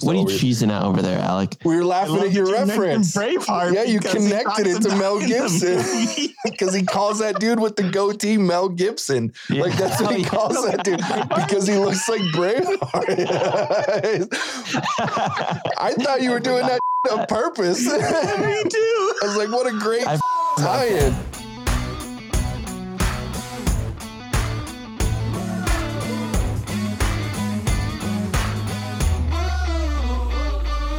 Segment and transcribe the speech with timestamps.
[0.00, 1.56] What are you So cheesing out over there, Alec?
[1.64, 3.16] We were laughing at your that you mentioned reference.
[3.16, 6.34] Braveheart Yeah, you connected it to Mel about in the Gibson.
[6.44, 9.32] because he calls that dude with the goatee Mel Gibson.
[9.50, 11.00] Like that's what he calls that dude
[11.34, 13.18] because he looks like Braveheart.
[15.78, 16.78] I thought you were doing that
[17.10, 17.84] on purpose.
[17.84, 19.14] Me too.
[19.20, 20.20] I was like, what a great I
[20.58, 21.12] tie-in.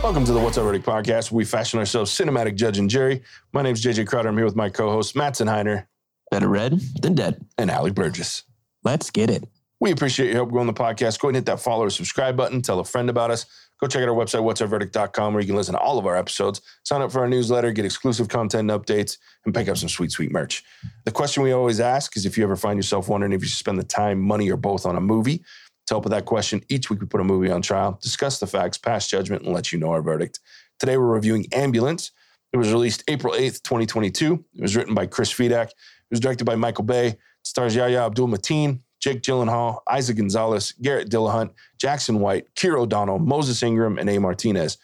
[0.10, 1.32] Welcome to the What's Verdict podcast.
[1.32, 3.22] where We fashion ourselves cinematic judge and jury.
[3.54, 4.30] My name's JJ Crowder.
[4.30, 5.86] I'm here with my co-host Matt Senheiner
[6.32, 7.46] Better red than dead.
[7.60, 8.42] and Alec Burgess.
[8.84, 9.48] Let's get it.
[9.80, 11.20] We appreciate your help growing the podcast.
[11.20, 12.64] Go ahead and hit that follow or subscribe button.
[12.64, 13.46] Tell a friend about us.
[13.80, 16.60] Go check out our website, whatsourverdict.com, where you can listen to all of our episodes,
[16.84, 20.12] sign up for our newsletter, get exclusive content and updates, and pick up some sweet,
[20.12, 20.64] sweet merch.
[21.06, 23.60] The question we always ask is if you ever find yourself wondering if you should
[23.60, 25.44] spend the time, money, or both on a movie.
[25.90, 28.46] To help with that question, each week we put a movie on trial, discuss the
[28.46, 30.40] facts, pass judgment, and let you know our verdict.
[30.78, 32.12] Today we're reviewing Ambulance.
[32.54, 34.46] It was released April 8th, 2022.
[34.54, 35.70] It was written by Chris Fedak.
[35.70, 35.76] It
[36.12, 37.08] was directed by Michael Bay.
[37.08, 43.18] It stars Yahya Abdul Mateen, Jake Gyllenhaal, Eiza Gonzalez, Garrett Dillahunt, Jackson White, Keir O'Donnell,
[43.18, 44.20] Moses Ingram, and A.
[44.20, 44.78] Martinez.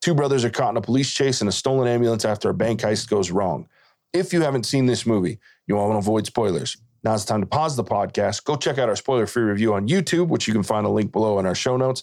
[0.00, 2.82] Two brothers are caught in a police chase in a stolen ambulance after a bank
[2.82, 3.68] heist goes wrong.
[4.12, 6.76] If you haven't seen this movie, you want to avoid spoilers.
[7.04, 8.44] Now's it's time to pause the podcast.
[8.44, 11.10] Go check out our spoiler free review on YouTube, which you can find a link
[11.10, 12.02] below in our show notes,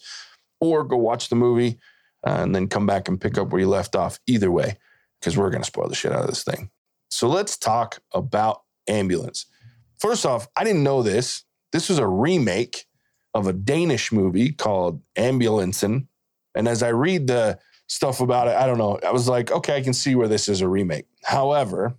[0.60, 1.80] or go watch the movie
[2.28, 4.20] uh, and then come back and pick up where you left off.
[4.28, 4.78] Either way,
[5.20, 6.70] because we're going to spoil the shit out of this thing.
[7.10, 9.46] So let's talk about Ambulance.
[10.00, 11.44] First off, I didn't know this.
[11.72, 12.86] This was a remake
[13.34, 16.08] of a Danish movie called Ambulancen.
[16.56, 19.00] And as I read the stuff about it, I don't know.
[19.06, 21.06] I was like, okay, I can see where this is a remake.
[21.24, 21.96] However,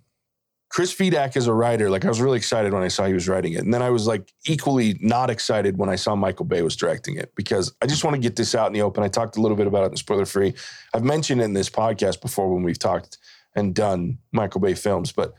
[0.71, 1.89] Chris Fedak is a writer.
[1.89, 3.61] Like I was really excited when I saw he was writing it.
[3.61, 7.17] And then I was like equally not excited when I saw Michael Bay was directing
[7.17, 9.03] it because I just want to get this out in the open.
[9.03, 10.53] I talked a little bit about it in spoiler free.
[10.93, 13.17] I've mentioned it in this podcast before when we've talked
[13.53, 15.33] and done Michael Bay films, but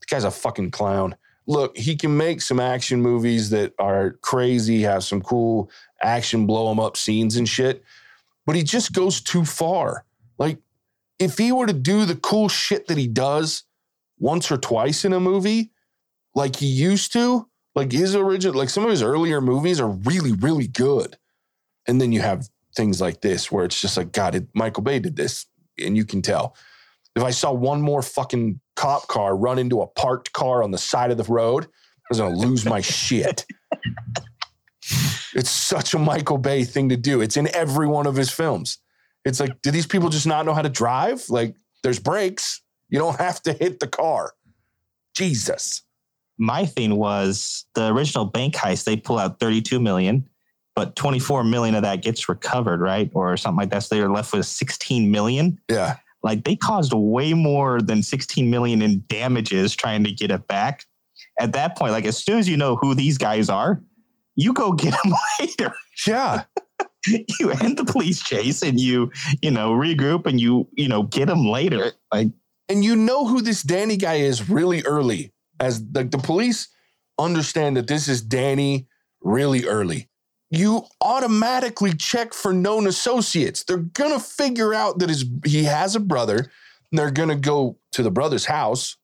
[0.00, 1.14] the guy's a fucking clown.
[1.46, 5.70] Look, he can make some action movies that are crazy, have some cool
[6.00, 7.84] action blow 'em up scenes and shit,
[8.46, 10.06] but he just goes too far.
[10.38, 10.58] Like
[11.18, 13.64] if he were to do the cool shit that he does
[14.20, 15.72] once or twice in a movie,
[16.34, 20.32] like he used to, like his original, like some of his earlier movies are really,
[20.32, 21.16] really good.
[21.88, 25.00] And then you have things like this where it's just like, God, it, Michael Bay
[25.00, 25.46] did this,
[25.78, 26.54] and you can tell.
[27.16, 30.78] If I saw one more fucking cop car run into a parked car on the
[30.78, 33.44] side of the road, I was gonna lose my shit.
[35.34, 37.20] It's such a Michael Bay thing to do.
[37.20, 38.78] It's in every one of his films.
[39.24, 41.28] It's like, do these people just not know how to drive?
[41.28, 42.62] Like, there's brakes.
[42.90, 44.32] You don't have to hit the car.
[45.14, 45.82] Jesus.
[46.38, 48.84] My thing was the original bank heist.
[48.84, 50.28] They pull out 32 million,
[50.74, 53.80] but 24 million of that gets recovered, right, or something like that.
[53.80, 55.58] So they're left with 16 million.
[55.68, 55.96] Yeah.
[56.22, 60.84] Like they caused way more than 16 million in damages trying to get it back.
[61.38, 63.82] At that point, like as soon as you know who these guys are,
[64.36, 65.74] you go get them later.
[66.06, 66.44] Yeah.
[67.06, 71.26] you end the police chase and you, you know, regroup and you, you know, get
[71.26, 71.92] them later.
[72.12, 72.28] Like
[72.70, 75.32] and you know who this Danny guy is really early.
[75.58, 76.68] As the, the police
[77.18, 78.86] understand that this is Danny
[79.20, 80.08] really early.
[80.50, 83.64] You automatically check for known associates.
[83.64, 86.50] They're gonna figure out that his he has a brother.
[86.92, 88.96] They're gonna go to the brother's house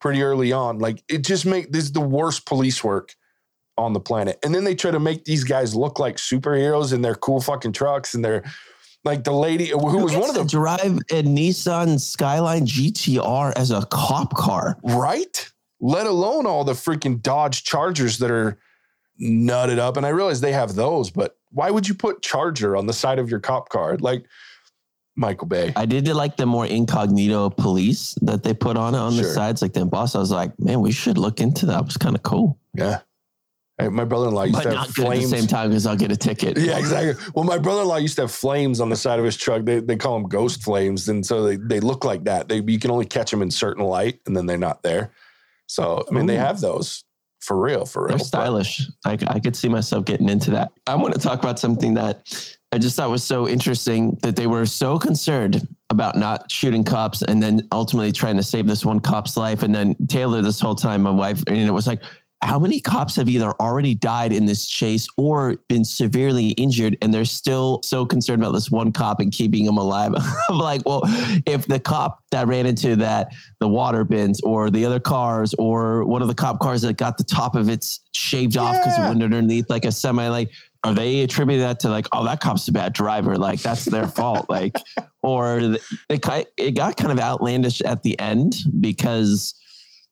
[0.00, 0.78] pretty early on.
[0.78, 3.14] Like it just make this is the worst police work
[3.78, 4.38] on the planet.
[4.42, 7.72] And then they try to make these guys look like superheroes in their cool fucking
[7.72, 8.44] trucks and they're
[9.04, 10.80] like the lady who was one of the drive
[11.10, 14.76] a Nissan Skyline GTR as a cop car.
[14.82, 15.50] right?
[15.80, 18.58] Let alone all the freaking Dodge Chargers that are
[19.20, 19.96] nutted up.
[19.96, 23.18] And I realize they have those, but why would you put Charger on the side
[23.18, 23.96] of your cop car?
[23.96, 24.26] Like
[25.16, 25.72] Michael Bay.
[25.76, 29.62] I did like the more incognito police that they put on it on the sides,
[29.62, 30.14] like the boss.
[30.14, 31.80] I was like, man, we should look into that.
[31.80, 33.00] It was kind of cool, Yeah.
[33.88, 35.30] My brother-in-law used but to have not good at the flames.
[35.30, 36.58] same time because I'll get a ticket.
[36.58, 37.14] Yeah, exactly.
[37.34, 39.64] Well, my brother-in-law used to have flames on the side of his truck.
[39.64, 42.48] They, they call them ghost flames, and so they, they look like that.
[42.48, 45.12] They you can only catch them in certain light, and then they're not there.
[45.66, 47.04] So I mean, they have those
[47.40, 48.18] for real, for real.
[48.18, 48.82] They're stylish.
[49.04, 50.72] I, I could see myself getting into that.
[50.86, 54.46] I want to talk about something that I just thought was so interesting that they
[54.46, 59.00] were so concerned about not shooting cops and then ultimately trying to save this one
[59.00, 59.62] cop's life.
[59.62, 62.02] And then Taylor, this whole time, my wife, and it was like,
[62.42, 67.12] how many cops have either already died in this chase or been severely injured and
[67.12, 70.14] they're still so concerned about this one cop and keeping him alive?
[70.48, 71.02] I'm like well
[71.46, 76.04] if the cop that ran into that the water bins or the other cars or
[76.04, 79.02] one of the cop cars that got the top of its shaved off because it
[79.02, 80.50] went underneath like a semi like
[80.82, 84.06] are they attributing that to like, oh, that cop's a bad driver, like that's their
[84.06, 84.76] fault, like,
[85.22, 85.58] or
[86.08, 86.22] it
[86.56, 89.54] it got kind of outlandish at the end because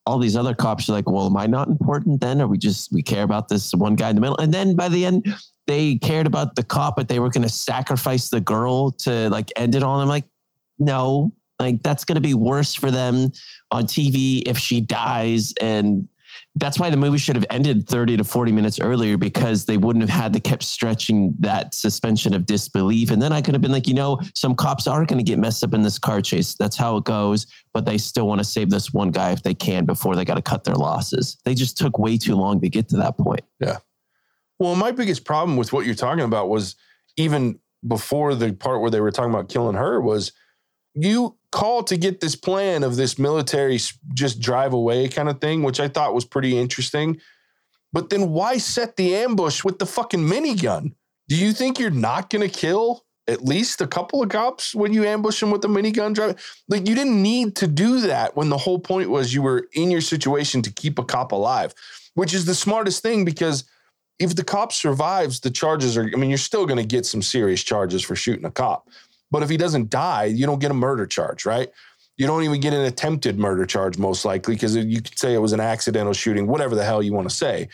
[0.08, 2.40] all these other cops are like, well, am I not important then?
[2.40, 4.38] Or we just we care about this one guy in the middle?
[4.38, 5.34] And then by the end,
[5.66, 9.52] they cared about the cop, but they were going to sacrifice the girl to like
[9.55, 10.00] end it all.
[10.00, 10.25] I'm like,
[10.78, 13.32] no, like that's going to be worse for them
[13.70, 15.52] on TV if she dies.
[15.60, 16.08] And
[16.58, 20.08] that's why the movie should have ended 30 to 40 minutes earlier because they wouldn't
[20.08, 23.10] have had to keep stretching that suspension of disbelief.
[23.10, 25.38] And then I could have been like, you know, some cops are going to get
[25.38, 26.55] messed up in this car chase.
[26.55, 27.46] That's how it goes.
[27.72, 30.34] But they still want to save this one guy if they can before they got
[30.34, 31.38] to cut their losses.
[31.44, 33.43] They just took way too long to get to that point.
[33.60, 33.78] Yeah.
[34.58, 36.75] Well, my biggest problem with what you're talking about was
[37.16, 40.32] even before the part where they were talking about killing her was
[40.94, 43.79] you call to get this plan of this military
[44.15, 47.21] just drive away kind of thing, which I thought was pretty interesting.
[47.93, 50.95] But then why set the ambush with the fucking minigun?
[51.29, 54.93] Do you think you're not going to kill at least a couple of cops when
[54.93, 56.37] you ambush them with the minigun drive?
[56.69, 59.91] Like you didn't need to do that when the whole point was you were in
[59.91, 61.75] your situation to keep a cop alive,
[62.15, 63.65] which is the smartest thing because
[64.19, 67.23] if the cop survives, the charges are, I mean, you're still going to get some
[67.23, 68.89] serious charges for shooting a cop.
[69.31, 71.71] But if he doesn't die, you don't get a murder charge, right?
[72.17, 75.39] You don't even get an attempted murder charge, most likely, because you could say it
[75.39, 77.69] was an accidental shooting, whatever the hell you want to say.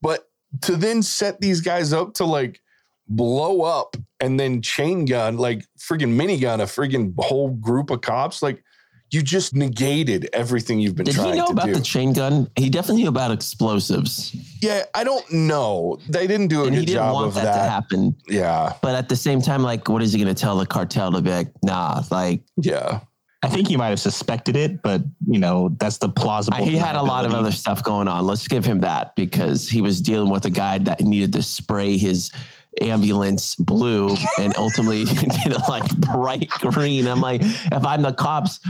[0.00, 0.28] But
[0.62, 2.60] to then set these guys up to like
[3.08, 8.42] blow up and then chain gun, like freaking minigun, a freaking whole group of cops,
[8.42, 8.62] like
[9.10, 11.74] you just negated everything you've been Did trying he know to about do.
[11.74, 12.48] the chain gun?
[12.56, 14.34] He definitely knew about explosives.
[14.60, 15.98] yeah, I don't know.
[16.08, 17.64] They didn't do a and he good didn't job want of that, that.
[17.64, 18.16] to happen.
[18.28, 21.12] Yeah, But at the same time, like, what is he going to tell the cartel
[21.12, 23.00] to be like, nah, like, yeah.
[23.40, 26.56] I think he might have suspected it, but you know that's the plausible.
[26.58, 28.26] he had a lot of other stuff going on.
[28.26, 31.96] Let's give him that because he was dealing with a guy that needed to spray
[31.96, 32.32] his
[32.80, 35.04] ambulance blue and ultimately
[35.44, 37.06] did like bright green.
[37.06, 38.60] I'm like, if I'm the cops,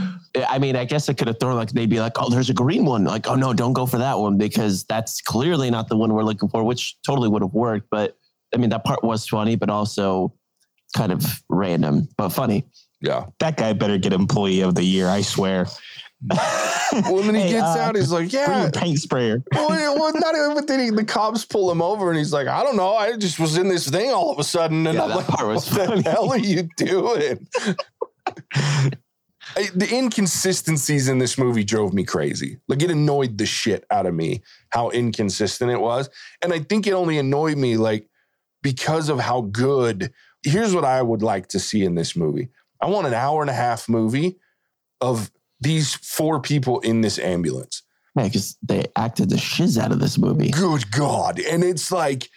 [0.47, 2.53] I mean, I guess I could have thrown like they'd be like, oh, there's a
[2.53, 3.03] green one.
[3.03, 6.23] Like, oh no, don't go for that one because that's clearly not the one we're
[6.23, 7.87] looking for, which totally would have worked.
[7.91, 8.17] But
[8.53, 10.33] I mean, that part was funny, but also
[10.95, 12.65] kind of random, but funny.
[13.01, 13.25] Yeah.
[13.39, 15.07] That guy better get employee of the year.
[15.07, 15.67] I swear.
[16.27, 17.95] Well, then he Hey, gets uh, out.
[17.95, 18.69] He's like, yeah.
[18.73, 19.41] paint sprayer.
[19.53, 20.53] well, well, not even.
[20.55, 22.95] But then he, the cops pull him over, and he's like, I don't know.
[22.95, 25.47] I just was in this thing all of a sudden, and Yeah, I'm like, part
[25.47, 26.01] what funny.
[26.01, 27.47] the hell are you doing?
[29.55, 32.59] I- the inconsistencies in this movie drove me crazy.
[32.67, 36.09] Like it annoyed the shit out of me how inconsistent it was,
[36.41, 38.07] and I think it only annoyed me like
[38.61, 40.13] because of how good.
[40.43, 42.49] Here's what I would like to see in this movie.
[42.81, 44.37] I want an hour and a half movie
[45.01, 47.83] of these four people in this ambulance.
[48.15, 50.49] Man, because they acted the shiz out of this movie.
[50.49, 51.39] Good God.
[51.39, 52.29] And it's like,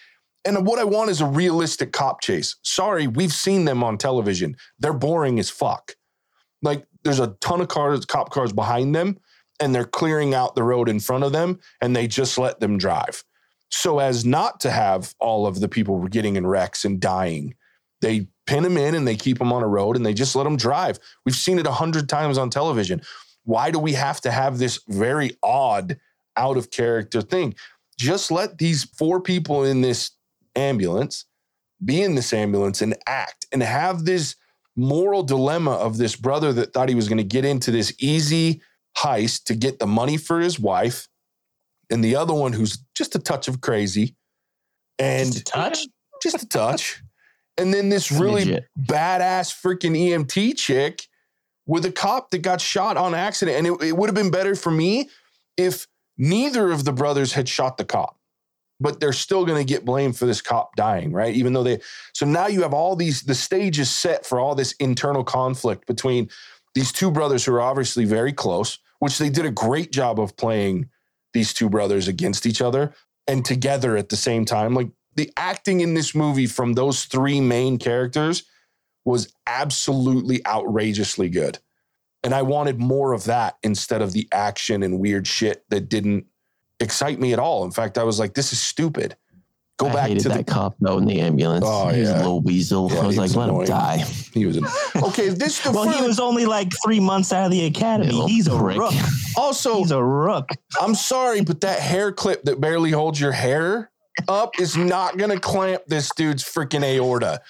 [0.45, 2.57] and what I want is a realistic cop chase.
[2.63, 4.57] Sorry, we've seen them on television.
[4.79, 5.95] They're boring as fuck.
[6.63, 9.19] Like, there's a ton of cars, cop cars behind them,
[9.61, 12.79] and they're clearing out the road in front of them, and they just let them
[12.79, 13.25] drive.
[13.71, 17.55] So as not to have all of the people getting in wrecks and dying,
[18.01, 20.45] they pin them in and they keep them on a road and they just let
[20.45, 20.99] them drive.
[21.25, 23.03] We've seen it a hundred times on television.
[23.45, 25.99] Why do we have to have this very odd,
[26.37, 27.55] out of character thing?
[27.99, 30.13] Just let these four people in this
[30.57, 31.25] ambulance
[31.85, 34.37] be in this ambulance and act and have this
[34.77, 38.63] moral dilemma of this brother that thought he was going to get into this easy
[38.97, 41.09] heist to get the money for his wife,
[41.91, 44.15] and the other one who's just a touch of crazy,
[44.99, 45.79] and Just a touch?
[46.23, 47.03] just a touch.
[47.59, 48.67] And then this really Midget.
[48.81, 51.07] badass freaking EMT chick
[51.67, 53.59] with a cop that got shot on accident.
[53.59, 55.11] And it, it would have been better for me
[55.57, 58.17] if neither of the brothers had shot the cop,
[58.81, 61.35] but they're still going to get blamed for this cop dying, right?
[61.35, 61.81] Even though they,
[62.15, 65.87] so now you have all these, the stage is set for all this internal conflict
[65.87, 66.29] between
[66.75, 70.37] these two brothers who are obviously very close, which they did a great job of
[70.37, 70.89] playing
[71.33, 72.95] these two brothers against each other
[73.27, 74.75] and together at the same time.
[74.75, 78.45] Like the acting in this movie from those three main characters
[79.05, 81.59] was absolutely outrageously good.
[82.25, 86.27] And I wanted more of that instead of the action and weird shit that didn't
[86.79, 87.65] excite me at all.
[87.65, 89.17] In fact, I was like, this is stupid.
[89.79, 91.65] Go I back hated to that the cop though in the ambulance.
[91.67, 92.93] Oh, he was a little weasel.
[92.93, 93.63] Yeah, I was like, let annoying.
[93.63, 93.97] him die.
[94.35, 94.67] he was an,
[95.03, 95.31] okay.
[95.31, 98.21] This the Well, he was only like three months out of the academy.
[98.27, 98.79] He's a prick.
[98.79, 98.93] rook.
[99.37, 100.51] also He's a rook.
[100.81, 103.91] I'm sorry, but that hair clip that barely holds your hair
[104.29, 107.41] up is not going to clamp this dude's freaking aorta.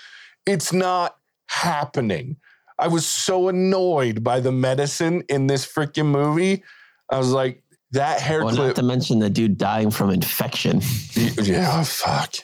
[0.46, 1.16] It's not
[1.48, 2.36] happening.
[2.78, 6.64] I was so annoyed by the medicine in this freaking movie.
[7.10, 8.76] I was like, that hair Well, not clip.
[8.76, 10.80] to mention the dude dying from infection.
[11.14, 12.34] yeah, fuck.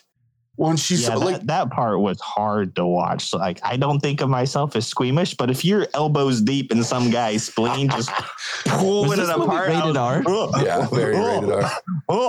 [0.59, 3.27] When she's yeah, like, that, that part was hard to watch.
[3.31, 6.83] So, like, I don't think of myself as squeamish, but if you're elbows deep in
[6.83, 8.11] some guy's spleen, just
[8.67, 10.65] pulling Was it apart, rated I was- R?
[10.65, 11.71] yeah, very rated R.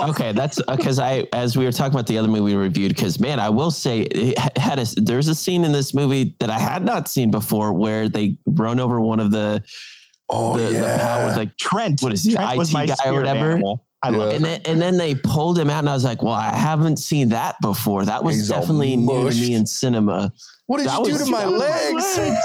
[0.09, 2.95] Okay, that's uh, because I, as we were talking about the other movie we reviewed,
[2.95, 6.51] because man, I will say it had a there's a scene in this movie that
[6.51, 9.63] I had not seen before where they run over one of the
[10.29, 12.95] Oh the, the yeah, power like Trent, What is he, Trent was IT my guy
[13.07, 13.53] or whatever?
[13.53, 13.83] animal.
[14.01, 14.35] I love Yeah.
[14.37, 16.97] and then and then they pulled him out and I was like, well, I haven't
[16.97, 18.05] seen that before.
[18.05, 20.31] That was He's definitely new to me in cinema.
[20.67, 21.59] what did that you do to my was
[22.17, 22.39] my legs?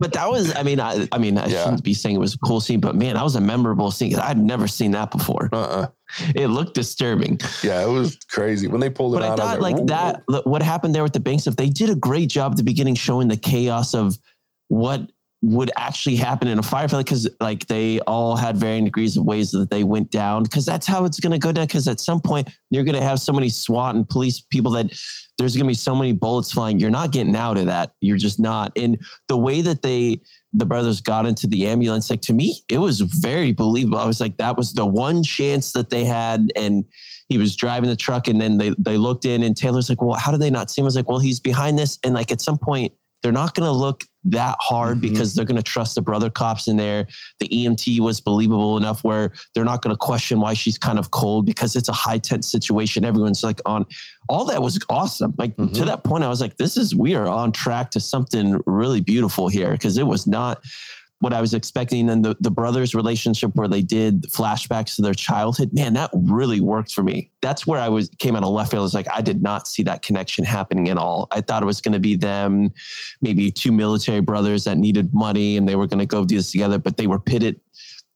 [0.00, 1.64] But that was, I mean, I, I mean, I Yeah.
[1.64, 4.14] shouldn't be saying it was a cool scene, but man, that was a memorable scene.
[4.16, 5.48] I'd never seen that before.
[5.52, 5.88] uh-uh.
[6.34, 7.40] It looked disturbing.
[7.62, 9.36] Yeah, it was crazy when they pulled it out.
[9.36, 11.68] But I thought was like "Whoa, that, what happened there with the bank stuff, they
[11.68, 14.16] did a great job at the beginning showing the chaos of
[14.68, 15.02] what
[15.40, 19.52] would actually happen in a firefight because like they all had varying degrees of ways
[19.52, 22.20] that they went down because that's how it's going to go down because at some
[22.20, 24.86] point you're going to have so many SWAT and police people that
[25.38, 28.16] there's going to be so many bullets flying you're not getting out of that you're
[28.16, 30.20] just not and the way that they
[30.54, 34.20] the brothers got into the ambulance like to me it was very believable i was
[34.20, 36.84] like that was the one chance that they had and
[37.28, 40.18] he was driving the truck and then they they looked in and Taylor's like, well,
[40.18, 40.84] how did they not see him?
[40.84, 41.98] I was like, well, he's behind this.
[42.02, 42.92] And like at some point,
[43.22, 45.02] they're not going to look that hard Mhm.
[45.02, 47.06] because they're going to trust the brother cops in there.
[47.40, 51.10] The EMT was believable enough where they're not going to question why she's kind of
[51.10, 53.04] cold because it's a high tense situation.
[53.04, 53.86] Everyone's like on
[54.28, 55.34] all that was awesome.
[55.38, 55.86] Like to Mhm.
[55.86, 59.48] that point, I was like, this is, we are on track to something really beautiful
[59.48, 60.62] here because it was not
[61.20, 62.08] what I was expecting.
[62.10, 66.60] And the, the brothers' relationship where they did flashbacks to their childhood, man, that really
[66.60, 67.30] worked for me.
[67.42, 68.80] That's where I was came out of left field.
[68.80, 71.26] I was like, I did not see that connection happening at all.
[71.32, 72.72] I thought it was going to be them,
[73.20, 76.52] maybe two military brothers that needed money and they were going to go do this
[76.52, 77.60] together, but they were pitted.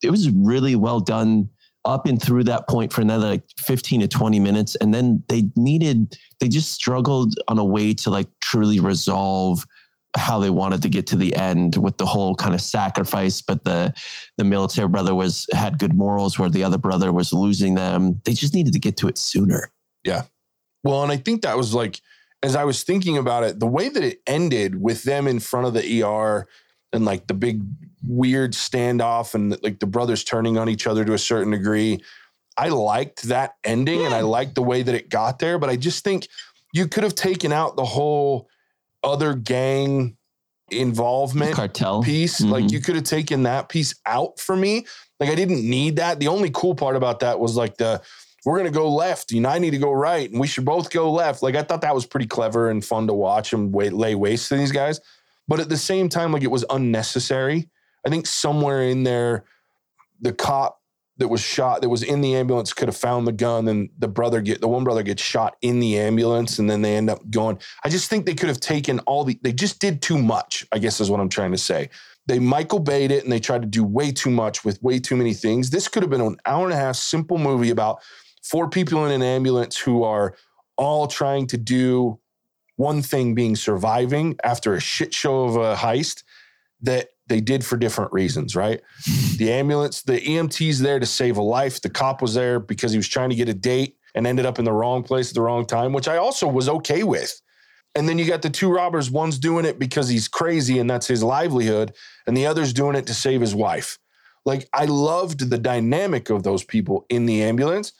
[0.02, 1.48] It was really well done
[1.84, 4.76] up and through that point for another like 15 to 20 minutes.
[4.76, 9.64] And then they needed, they just struggled on a way to like truly resolve
[10.16, 13.64] how they wanted to get to the end with the whole kind of sacrifice but
[13.64, 13.92] the
[14.36, 18.32] the military brother was had good morals where the other brother was losing them they
[18.32, 19.72] just needed to get to it sooner
[20.04, 20.22] Yeah.
[20.84, 22.00] Well, and I think that was like,
[22.42, 25.66] as I was thinking about it, the way that it ended with them in front
[25.66, 26.48] of the ER
[26.92, 27.62] and like the big
[28.04, 32.02] weird standoff and like the brothers turning on each other to a certain degree.
[32.58, 35.76] I liked that ending and I liked the way that it got there, but I
[35.76, 36.28] just think
[36.74, 38.48] you could have taken out the whole
[39.02, 40.16] other gang
[40.70, 42.40] involvement cartel piece.
[42.40, 42.72] Like Mhm.
[42.72, 44.86] you could have taken that piece out for me.
[45.20, 46.18] Like I didn't need that.
[46.18, 48.00] The only cool part about that was like the
[48.44, 51.12] we're gonna go left, and I need to go right, and we should both go
[51.12, 51.42] left.
[51.42, 54.48] Like I thought that was pretty clever and fun to watch and wait, lay waste
[54.48, 55.00] to these guys.
[55.46, 57.68] But at the same time, like it was unnecessary.
[58.04, 59.44] I think somewhere in there,
[60.20, 60.80] the cop
[61.22, 64.08] that was shot that was in the ambulance could have found the gun and the
[64.08, 67.30] brother get the one brother gets shot in the ambulance and then they end up
[67.30, 67.56] going.
[67.84, 70.78] I just think they could have taken all the they just did too much i
[70.78, 71.90] guess is what i'm trying to say.
[72.26, 75.14] They michael bayed it and they tried to do way too much with way too
[75.14, 75.70] many things.
[75.70, 78.02] This could have been an hour and a half simple movie about
[78.42, 80.34] four people in an ambulance who are
[80.76, 82.18] all trying to do
[82.74, 86.24] one thing being surviving after a shit show of a heist
[86.80, 88.80] that they did for different reasons, right?
[89.36, 91.80] The ambulance, the EMT's there to save a life.
[91.80, 94.58] The cop was there because he was trying to get a date and ended up
[94.58, 97.40] in the wrong place at the wrong time, which I also was okay with.
[97.94, 99.10] And then you got the two robbers.
[99.10, 101.92] One's doing it because he's crazy and that's his livelihood,
[102.26, 103.98] and the other's doing it to save his wife.
[104.44, 107.92] Like, I loved the dynamic of those people in the ambulance.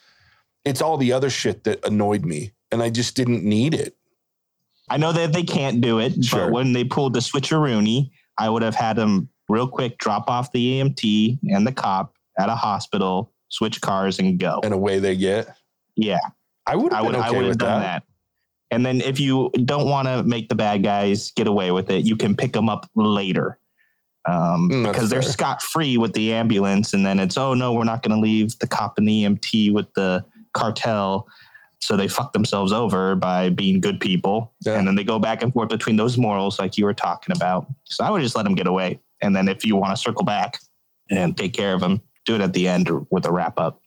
[0.65, 3.97] It's all the other shit that annoyed me, and I just didn't need it.
[4.89, 6.47] I know that they can't do it, Sure.
[6.47, 10.53] but when they pulled the switcheroony, I would have had them real quick drop off
[10.53, 14.61] the EMT and the cop at a hospital, switch cars, and go.
[14.65, 15.49] And away they get.
[15.97, 16.19] Yeah,
[16.67, 18.03] I would I have would been I would have done that.
[18.03, 18.13] that.
[18.71, 22.07] And then if you don't want to make the bad guys get away with it,
[22.07, 23.59] you can pick them up later.
[24.25, 27.85] Um, Mm, because they're scot free with the ambulance, and then it's oh no, we're
[27.85, 30.25] not going to leave the cop and the EMT with the
[30.55, 31.27] cartel,
[31.83, 34.79] so they fuck themselves over by being good people, Yeah.
[34.79, 37.67] and then they go back and forth between those morals like you were talking about.
[37.85, 40.25] So I would just let them get away, and then if you want to circle
[40.25, 40.59] back
[41.11, 43.81] and take care of them, do it at the end or with a wrap up.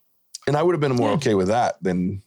[0.46, 1.14] And I would have been more Yeah.
[1.16, 2.22] okay with that than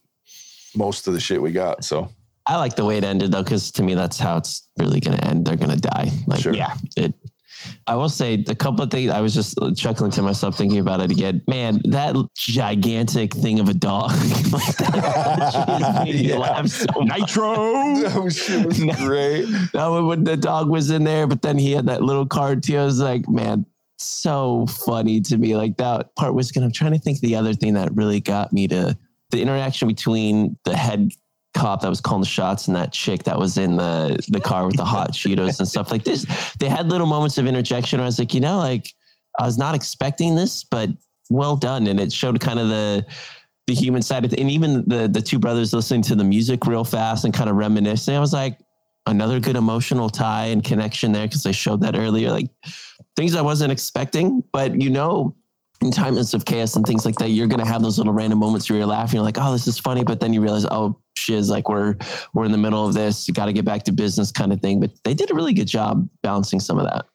[0.76, 1.84] most of the shit we got.
[1.84, 2.10] So
[2.46, 5.16] i like the way it ended though because to me that's how it's really going
[5.16, 6.54] to end they're going to die like Sure.
[6.54, 7.14] Yeah, it
[7.86, 11.00] I will say a couple of things I was just chuckling to myself thinking about
[11.00, 11.42] it again.
[11.48, 14.10] Man, that gigantic thing of a dog,
[14.52, 16.36] like that made Yeah.
[16.38, 16.86] laugh so.
[17.00, 17.54] Nitro.
[18.02, 18.94] that shit was No.
[18.94, 19.42] great.
[19.72, 22.78] That when the dog was in there, but then he had that little card too.
[22.78, 23.66] I was like, man,
[23.98, 25.56] so funny to me.
[25.56, 26.66] Like that part was gonna.
[26.66, 28.96] I'm trying to think the other thing that really got me to
[29.30, 31.10] the interaction between the head
[31.54, 34.66] cop that was calling the shots and that chick that was in the the car
[34.66, 36.24] with the hot Cheetos and stuff like this.
[36.58, 38.92] They had little moments of interjection where I was like, you know, like
[39.38, 40.90] I was not expecting this, but
[41.30, 41.86] well done.
[41.86, 43.06] And it showed kind of the
[43.66, 44.40] the human side of it.
[44.40, 47.56] And even the the two brothers listening to the music real fast and kind of
[47.56, 48.14] reminiscing.
[48.14, 48.58] I was like,
[49.06, 52.30] another good emotional tie and connection there because I showed that earlier.
[52.30, 52.48] Like
[53.16, 55.34] things I wasn't expecting, but you know,
[55.80, 58.68] in times of chaos and things like that, you're gonna have those little random moments
[58.68, 61.48] where you're laughing, you're like, oh, this is funny, but then you realize, oh, shiz,
[61.48, 61.96] like we're
[62.34, 64.80] we're in the middle of this, you gotta get back to business kind of thing.
[64.80, 67.06] But they did a really good job balancing some of that.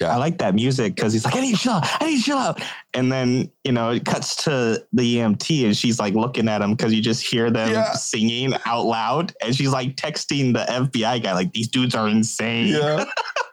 [0.00, 0.12] Yeah.
[0.12, 2.02] I like that music because he's like, I need to chill out.
[2.02, 2.60] I need to chill out.
[2.94, 6.72] And then, you know, it cuts to the EMT and she's like looking at him
[6.72, 7.92] because you just hear them yeah.
[7.92, 9.32] singing out loud.
[9.40, 12.68] And she's like texting the FBI guy, like, these dudes are insane.
[12.68, 13.04] Yeah.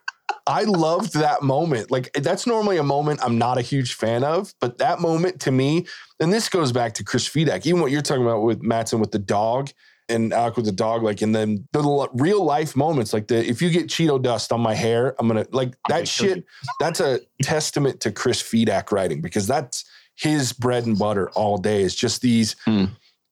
[0.52, 1.92] I loved that moment.
[1.92, 5.52] Like, that's normally a moment I'm not a huge fan of, but that moment to
[5.52, 5.88] me,
[6.20, 9.12] and this goes back to Chris Fedak, even what you're talking about with Matsson with
[9.12, 9.70] the dog
[10.10, 13.62] and Alec with the dog, like, and then the real life moments, like the if
[13.62, 16.44] you get Cheeto dust on my hair, I'm gonna like that shit.
[16.82, 21.84] That's a testament to Chris Fedak writing because that's his bread and butter all day.
[21.84, 22.90] It's just these mm.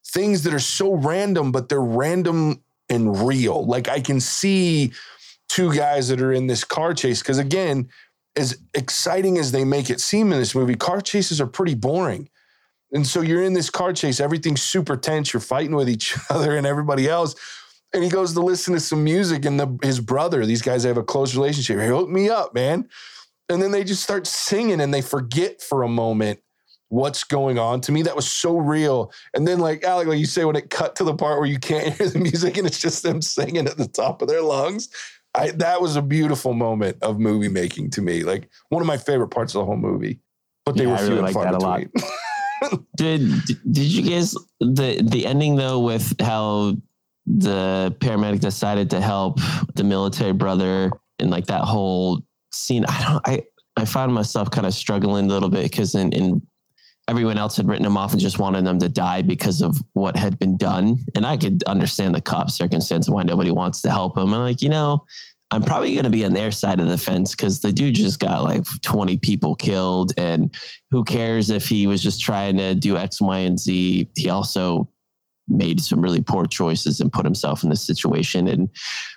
[0.08, 3.66] things that are so random, but they're random and real.
[3.66, 4.94] Like I can see
[5.50, 7.90] two guys that are in this car chase because again,
[8.36, 12.30] as exciting as they make it seem in this movie, car chases are pretty boring.
[12.92, 16.56] And so you're in this car chase, everything's super tense, you're fighting with each other
[16.56, 17.36] and everybody else.
[17.94, 20.98] And he goes to listen to some music, and the, his brother, these guys have
[20.98, 21.80] a close relationship.
[21.80, 22.88] He hooked me up, man.
[23.50, 26.40] And then they just start singing and they forget for a moment
[26.90, 27.82] what's going on.
[27.82, 29.12] To me, that was so real.
[29.34, 31.58] And then, like Alec, like you say, when it cut to the part where you
[31.58, 34.90] can't hear the music and it's just them singing at the top of their lungs,
[35.36, 38.24] I, that was a beautiful moment of movie making to me.
[38.24, 40.20] Like one of my favorite parts of the whole movie.
[40.66, 41.90] But they yeah, were I really like that between.
[42.64, 42.82] a lot.
[42.96, 43.22] did
[43.72, 46.76] did you guys the the ending though with how
[47.26, 49.40] the paramedic decided to help
[49.76, 52.22] the military brother and like that whole
[52.52, 52.86] scene?
[52.88, 53.44] I don't I
[53.78, 56.42] I found myself kind of struggling a little bit because in, in
[57.10, 60.16] everyone else had written him off and just wanted them to die because of what
[60.16, 61.00] had been done.
[61.16, 64.32] And I could understand the cop circumstance why nobody wants to help him.
[64.32, 65.06] And like, you know,
[65.50, 68.20] I'm probably going to be on their side of the fence because the dude just
[68.20, 70.14] got like 20 people killed.
[70.18, 70.56] And
[70.92, 74.08] who cares if he was just trying to do X, Y, and Z?
[74.16, 74.88] He also
[75.48, 78.48] made some really poor choices and put himself in this situation.
[78.48, 78.70] And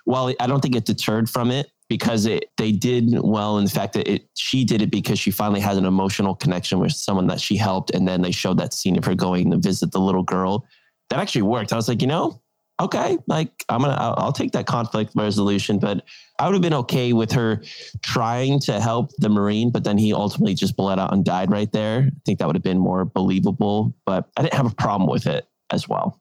[0.06, 3.92] while I don't think it deterred from it, because it they did well in fact
[3.92, 7.38] that it she did it because she finally had an emotional connection with someone that
[7.38, 10.22] she helped and then they showed that scene of her going to visit the little
[10.22, 10.66] girl
[11.10, 12.40] that actually worked i was like you know
[12.80, 15.78] okay, like I'm gonna, I'll, I'll, take that conflict resolution.
[15.78, 16.04] But
[16.40, 17.62] I would have been okay with her
[18.02, 21.70] trying to help the Marine, but then he ultimately just bled out and died right
[21.70, 22.08] there.
[22.08, 25.26] I think that would have been more believable, but I didn't have a problem with
[25.26, 26.20] it as well.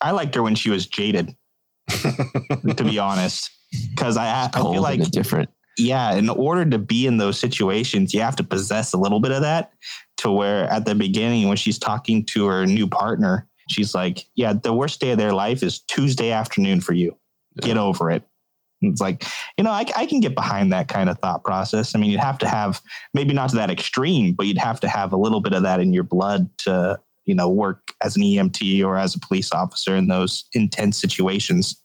[0.00, 1.36] I liked her when she was jaded,
[1.88, 3.50] to be honest,
[3.90, 5.50] because I, I feel like different.
[5.76, 9.30] Yeah, in order to be in those situations, you have to possess a little bit
[9.30, 9.72] of that.
[10.18, 14.54] To where at the beginning, when she's talking to her new partner, She's like, yeah,
[14.54, 17.16] the worst day of their life is Tuesday afternoon for you.
[17.56, 17.68] Yeah.
[17.68, 18.22] Get over it.
[18.80, 19.24] And it's like,
[19.56, 21.94] you know, I, I can get behind that kind of thought process.
[21.94, 22.80] I mean, you'd have to have
[23.12, 25.80] maybe not to that extreme, but you'd have to have a little bit of that
[25.80, 29.96] in your blood to, you know, work as an EMT or as a police officer
[29.96, 31.82] in those intense situations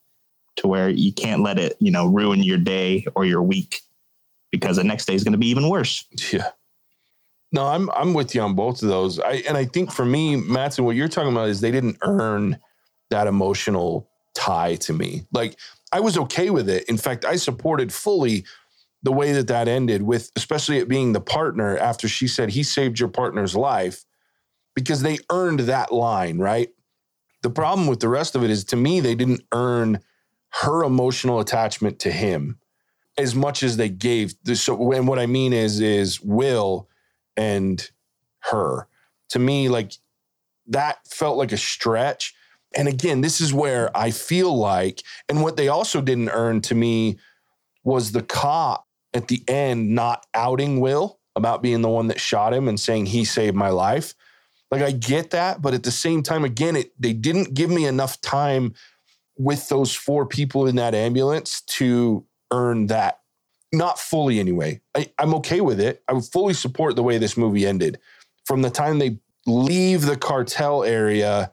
[0.57, 3.81] to where you can't let it, you know, ruin your day or your week
[4.51, 6.05] because the next day is going to be even worse.
[6.31, 6.49] Yeah.
[7.51, 9.19] No, I'm I'm with you on both of those.
[9.19, 12.59] I and I think for me, Matsson, what you're talking about is they didn't earn
[13.11, 15.27] that emotional tie to me.
[15.31, 15.59] Like
[15.91, 16.89] I was okay with it.
[16.89, 18.43] In fact, I supported fully
[19.03, 22.63] the way that that ended with especially it being the partner after she said he
[22.63, 24.03] saved your partner's life
[24.75, 26.69] because they earned that line, right?
[27.43, 29.99] The problem with the rest of it is to me they didn't earn
[30.61, 32.59] her emotional attachment to him
[33.17, 34.33] as much as they gave.
[34.53, 36.87] So and what I mean is is Will
[37.35, 37.89] and
[38.51, 38.87] her.
[39.29, 39.93] To me, like
[40.67, 42.33] that felt like a stretch.
[42.75, 46.75] And again, this is where I feel like, and what they also didn't earn to
[46.75, 47.19] me
[47.83, 52.53] was the cop at the end not outing Will about being the one that shot
[52.53, 54.15] him and saying he saved my life.
[54.71, 57.85] Like I get that, but at the same time, again, it they didn't give me
[57.85, 58.73] enough time
[59.37, 63.19] with those four people in that ambulance to earn that
[63.73, 64.79] not fully anyway.
[64.95, 66.03] I, I'm okay with it.
[66.07, 67.99] I fully support the way this movie ended.
[68.45, 69.17] From the time they
[69.47, 71.51] leave the cartel area,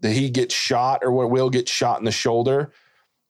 [0.00, 2.70] that he gets shot or what Will get shot in the shoulder,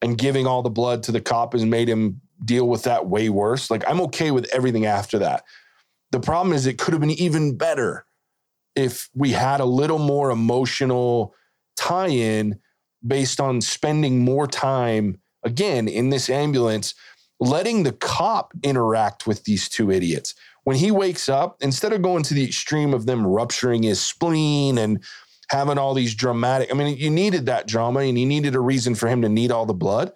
[0.01, 3.29] and giving all the blood to the cop has made him deal with that way
[3.29, 3.71] worse.
[3.71, 5.43] Like I'm okay with everything after that.
[6.11, 8.05] The problem is it could have been even better
[8.75, 11.33] if we had a little more emotional
[11.77, 12.59] tie-in
[13.07, 16.93] based on spending more time again in this ambulance,
[17.39, 20.35] letting the cop interact with these two idiots.
[20.63, 24.77] When he wakes up, instead of going to the extreme of them rupturing his spleen
[24.77, 25.03] and
[25.49, 28.93] having all these dramatic, I mean, you needed that drama and you needed a reason
[28.93, 30.11] for him to need all the blood,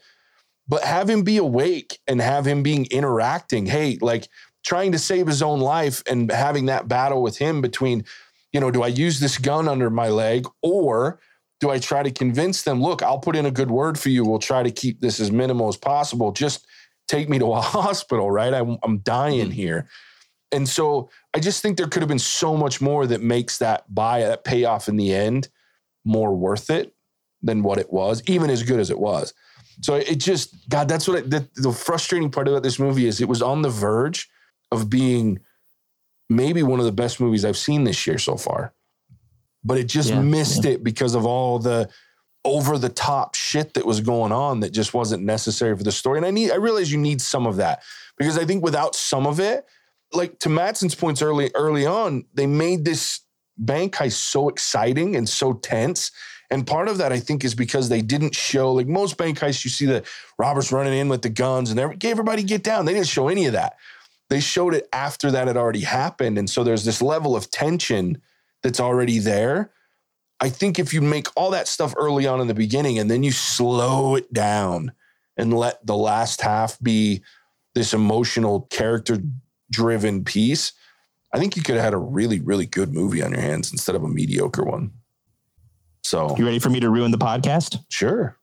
[0.68, 3.66] but have him be awake and have him being interacting.
[3.66, 4.28] Hey, like
[4.66, 8.04] trying to save his own life and having that battle with him between,
[8.52, 11.20] you know, do I use this gun under my leg or
[11.62, 14.26] do I try to convince them, look, I'll put in a good word for you.
[14.26, 16.32] We'll try to keep this as minimal as possible.
[16.32, 16.66] Just
[17.08, 18.54] take me to a hospital, right?
[18.54, 19.52] I'm, I'm dying mm-hmm.
[19.52, 19.88] here.
[20.52, 23.94] And so I just think there could have been so much more that makes that
[23.94, 25.48] buy, that payoff in the end
[26.04, 26.94] more worth it
[27.42, 29.34] than what it was, even as good as it was.
[29.82, 33.30] So it just, God, that's what the, the frustrating part about this movie is it
[33.30, 34.30] was on the verge
[34.72, 35.40] of being
[36.30, 38.74] maybe one of the best movies I've seen this year so far.
[39.64, 40.72] But it just yeah, missed yeah.
[40.72, 41.90] it because of all the
[42.44, 46.18] over the top shit that was going on that just wasn't necessary for the story.
[46.18, 47.84] And I need I realize you need some of that
[48.18, 49.66] because I think without some of it,
[50.12, 53.22] like to Mattson's points early early on, they made this
[53.58, 56.12] bank heist so exciting and so tense.
[56.50, 59.64] And part of that, I think, is because they didn't show like most bank heists.
[59.64, 60.04] You see the
[60.38, 62.86] robbers running in with the guns and everybody get down.
[62.86, 63.78] They didn't show any of that
[64.32, 66.38] they showed it after that had already happened.
[66.38, 68.22] And so there's this level of tension
[68.64, 69.72] that's already there.
[70.40, 73.24] I think if you make all that stuff early on in the beginning and then
[73.24, 74.92] you slow it down
[75.38, 77.22] and let the last half be
[77.76, 79.18] this emotional, character
[79.70, 80.74] driven piece,
[81.34, 83.96] I think you could have had a really, really good movie on your hands instead
[83.96, 84.92] of a mediocre one.
[86.04, 87.78] So, you ready for me to ruin the podcast?
[87.90, 88.36] Sure.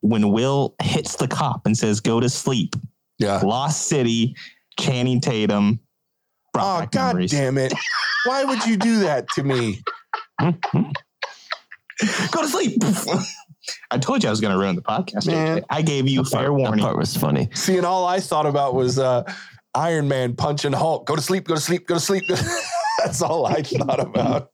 [0.00, 2.74] When Will hits the cop and says, go to sleep,
[3.18, 3.38] yeah.
[3.38, 4.34] Lost City
[4.80, 5.78] Channing Tatum.
[6.54, 7.30] Oh God memories.
[7.30, 7.72] damn it!
[8.26, 9.82] Why would you do that to me?
[10.40, 10.52] Go
[12.42, 12.82] to sleep.
[13.90, 15.26] I told you I was going to ruin the podcast.
[15.26, 16.76] Man, I gave you fair part, warning.
[16.78, 17.48] That part was funny.
[17.54, 19.22] See, and all I thought about was uh,
[19.74, 21.06] Iron Man punching Hulk.
[21.06, 21.46] Go to sleep.
[21.46, 21.86] Go to sleep.
[21.86, 22.24] Go to sleep.
[22.98, 24.50] That's all I thought about.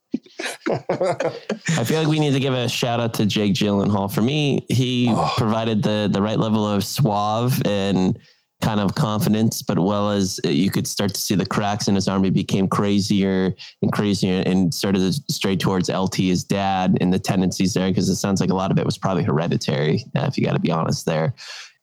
[0.68, 4.12] I feel like we need to give a shout out to Jake Gyllenhaal.
[4.12, 5.32] For me, he oh.
[5.36, 8.18] provided the the right level of suave and
[8.60, 12.08] kind of confidence, but well as you could start to see the cracks in his
[12.08, 17.18] army became crazier and crazier and started to stray towards LT, his dad, and the
[17.18, 20.36] tendencies there, because it sounds like a lot of it was probably hereditary, uh, if
[20.36, 21.34] you got to be honest there.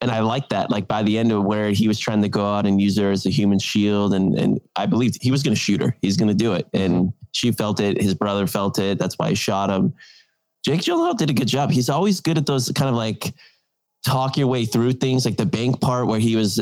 [0.01, 0.69] And I like that.
[0.69, 3.09] Like by the end of where he was trying to go out and use her
[3.09, 5.95] as a human shield, and and I believed he was going to shoot her.
[6.01, 8.01] He's going to do it, and she felt it.
[8.01, 8.99] His brother felt it.
[8.99, 9.93] That's why he shot him.
[10.65, 11.71] Jake Gyllenhaal did a good job.
[11.71, 13.33] He's always good at those kind of like
[14.05, 16.59] talk your way through things like the bank part where he was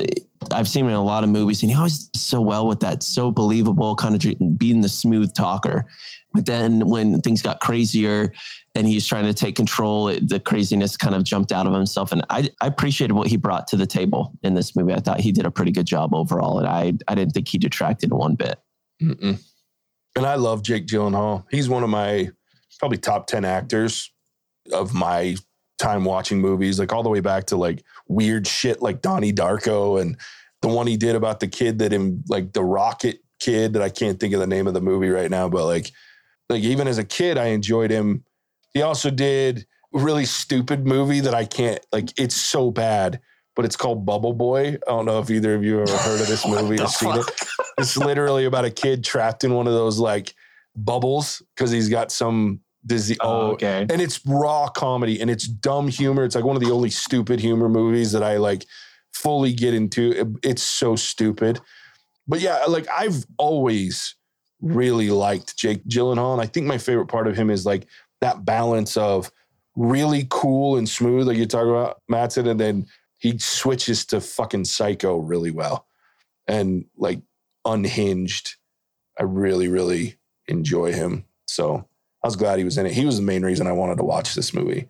[0.51, 3.03] I've seen him in a lot of movies and he always so well with that
[3.03, 5.85] so believable kind of being the smooth talker.
[6.33, 8.33] But then when things got crazier
[8.75, 12.25] and he's trying to take control the craziness kind of jumped out of himself and
[12.29, 14.93] I, I appreciated what he brought to the table in this movie.
[14.93, 17.57] I thought he did a pretty good job overall and I I didn't think he
[17.57, 18.57] detracted one bit.
[19.01, 19.43] Mm-mm.
[20.15, 21.45] and I love Jake Gyllenhaal.
[21.51, 22.29] He's one of my
[22.79, 24.11] probably top 10 actors
[24.71, 25.35] of my
[25.77, 30.01] time watching movies, like all the way back to like weird shit like Donnie Darko
[30.01, 30.17] and
[30.61, 33.89] the one he did about the kid that him like the rocket kid that I
[33.89, 35.91] can't think of the name of the movie right now, but like
[36.49, 38.23] like even as a kid, I enjoyed him.
[38.73, 43.19] He also did a really stupid movie that I can't like it's so bad,
[43.55, 44.69] but it's called Bubble Boy.
[44.87, 47.25] I don't know if either of you ever heard of this movie or seen it.
[47.77, 50.33] It's literally about a kid trapped in one of those like
[50.75, 53.17] bubbles because he's got some disease.
[53.21, 53.85] Oh, uh, okay.
[53.89, 56.23] And it's raw comedy and it's dumb humor.
[56.23, 58.65] It's like one of the only stupid humor movies that I like
[59.13, 60.11] fully get into.
[60.11, 61.59] It, it's so stupid.
[62.27, 64.15] But yeah, like I've always
[64.61, 66.33] really liked Jake Gyllenhaal.
[66.33, 67.87] And I think my favorite part of him is like
[68.21, 69.31] that balance of
[69.75, 72.85] really cool and smooth, like you're talking about, Mattson, and then
[73.17, 75.87] he switches to fucking psycho really well.
[76.47, 77.21] And like
[77.65, 78.55] unhinged.
[79.19, 80.15] I really, really
[80.47, 81.25] enjoy him.
[81.45, 81.87] So
[82.23, 82.93] I was glad he was in it.
[82.93, 84.87] He was the main reason I wanted to watch this movie.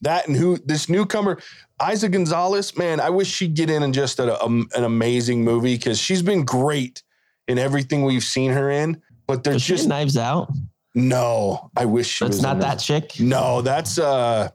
[0.00, 1.38] That and who this newcomer,
[1.80, 5.76] Eiza Gonzalez, man, I wish she'd get in and just a, a, an amazing movie
[5.76, 7.02] because she's been great
[7.46, 9.00] in everything we've seen her in.
[9.26, 10.50] But they're just Knives Out.
[10.94, 13.18] No, I wish she that's not that chick.
[13.20, 14.50] No, that's uh,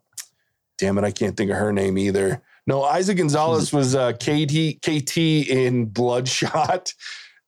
[0.78, 2.42] damn it, I can't think of her name either.
[2.68, 6.94] No, Eiza Gonzalez was uh, KT KT in Bloodshot.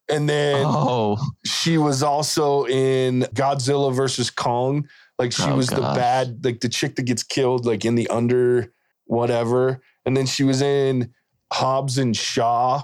[0.09, 1.17] And then oh.
[1.45, 4.87] she was also in Godzilla versus Kong.
[5.17, 5.79] Like she oh, was gosh.
[5.79, 8.73] the bad, like the chick that gets killed, like in the under
[9.05, 9.81] whatever.
[10.05, 11.13] And then she was in
[11.51, 12.83] Hobbs and Shaw.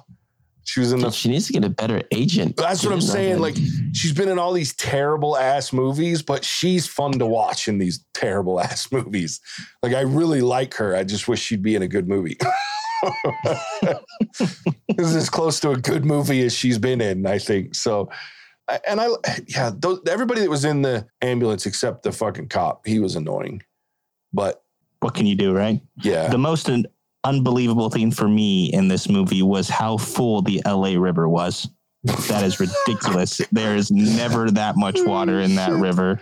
[0.66, 1.12] She was in the.
[1.12, 2.58] She needs to get a better agent.
[2.58, 3.40] That's what I'm saying.
[3.40, 3.56] Like
[3.94, 8.04] she's been in all these terrible ass movies, but she's fun to watch in these
[8.14, 9.40] terrible ass movies.
[9.84, 10.96] Like I really like her.
[10.96, 12.38] I just wish she'd be in a good movie.
[14.40, 17.76] this is as close to a good movie as she's been in, I think.
[17.76, 18.10] So,
[18.88, 19.08] and I,
[19.48, 23.62] yeah, those, everybody that was in the ambulance except the fucking cop, he was annoying.
[24.34, 24.64] But
[25.00, 25.82] What can you do, right?
[26.04, 26.86] yeah, The most un-
[27.24, 31.68] unbelievable thing for me in this movie was how full the LA River was.
[32.04, 33.42] That is ridiculous.
[33.52, 36.20] there is never that much water in that river.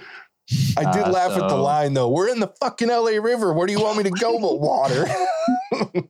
[0.77, 2.09] I did uh, laugh at the line though.
[2.09, 3.53] We're in the fucking LA River.
[3.53, 5.05] Where do you want me to go but water?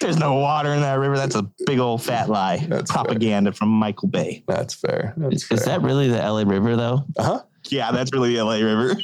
[0.00, 1.16] There's no water in that river.
[1.16, 2.58] That's a big old fat lie.
[2.68, 3.04] That's fair.
[3.04, 4.44] Propaganda from Michael Bay.
[4.46, 5.14] That's fair.
[5.16, 5.58] That's Is, fair.
[5.58, 7.04] is that really the LA River though?
[7.16, 7.42] uh huh?
[7.70, 8.94] Yeah, that's really the LA River.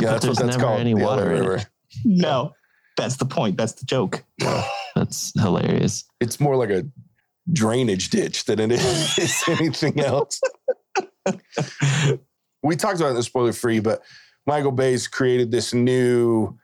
[0.00, 0.80] Yeah, that's what there's that's never called.
[0.80, 1.46] any the LA water in it.
[1.48, 1.62] River.
[2.04, 2.52] No,
[2.96, 3.56] that's the point.
[3.56, 4.24] That's the joke.
[4.94, 6.04] That's hilarious.
[6.20, 6.84] It's more like a
[7.52, 8.72] drainage ditch than it
[9.18, 10.40] is anything else.
[12.62, 14.02] we talked about it in the spoiler free, but
[14.46, 16.56] Michael Bay's created this new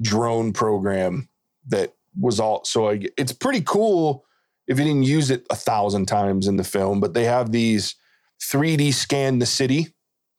[0.00, 1.28] drone program
[1.68, 4.24] that was all so it's pretty cool
[4.66, 7.96] if you didn't use it a thousand times in the film, but they have these
[8.40, 9.88] 3D scan the city,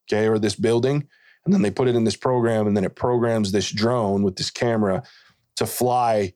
[0.08, 1.08] okay, or this building,
[1.46, 4.38] and then they put it in this program, and then it programs this drone with
[4.38, 5.04] this camera
[5.58, 6.34] to fly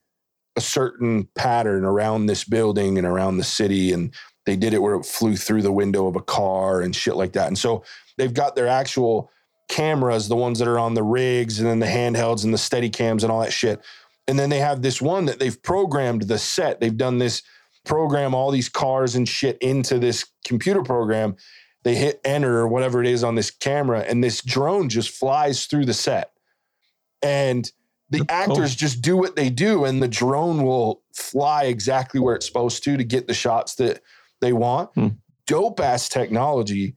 [0.56, 3.91] a certain pattern around this building and around the city.
[3.91, 4.13] And
[4.45, 7.34] they did it where it flew through the window of a car and shit like
[7.34, 7.48] that.
[7.48, 7.84] And so
[8.17, 9.32] they've got their actual
[9.67, 12.89] cameras, the ones that are on the rigs and then the handhelds and the steady
[12.89, 13.82] cams and all that shit.
[14.27, 16.79] And then they have this one that they've programmed the set.
[16.79, 17.43] They've done this
[17.85, 21.35] program all these cars and shit into this computer program.
[21.83, 25.67] They hit enter or whatever it is on this camera, and this drone just flies
[25.67, 26.31] through the set.
[27.21, 27.71] And
[28.09, 32.45] the actors just do what they do, and the drone will fly exactly where it's
[32.45, 34.01] supposed to to get the shots that
[34.41, 34.89] they want.
[34.95, 35.07] Hmm.
[35.47, 36.95] Dope ass technology.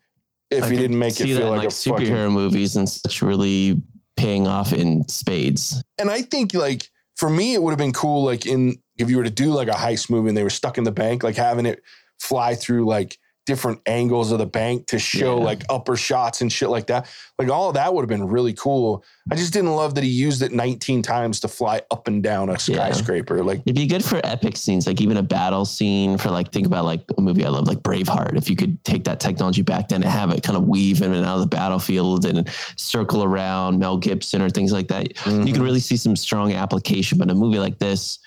[0.50, 2.88] If I you didn't make it feel that like, like a fucking superhero movies and
[2.88, 3.82] such really
[4.16, 5.82] paying off in spades.
[5.98, 9.16] and I think like for me, it would have been cool, like in if you
[9.16, 11.36] were to do like a heist movie and they were stuck in the bank, like
[11.36, 11.82] having it
[12.20, 15.44] fly through like different angles of the bank to show Yeah.
[15.44, 17.06] like upper shots and shit like that.
[17.38, 19.02] Like all of that would have been really cool.
[19.32, 22.50] I just didn't love that he used it 19 times to fly up and down
[22.50, 22.58] a Yeah.
[22.58, 23.42] skyscraper.
[23.42, 26.66] Like It'd be good for epic scenes, like even a battle scene for like think
[26.66, 28.36] about like a movie I love, like Braveheart.
[28.36, 31.14] If you could take that technology back then and have it kind of weave in
[31.14, 35.32] and out of the battlefield and circle around Mel Gibson or things like that, you
[35.32, 35.54] Mhm.
[35.54, 37.16] can really see some strong application.
[37.16, 38.18] But in a movie like this,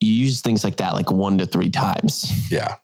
[0.00, 2.32] you use things like that like one to three times.
[2.50, 2.76] yeah.